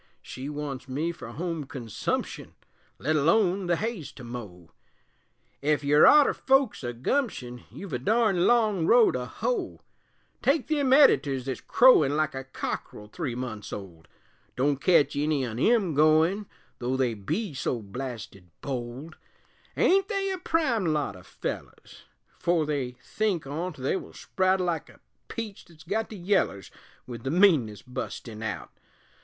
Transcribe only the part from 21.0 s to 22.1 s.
o' fellers?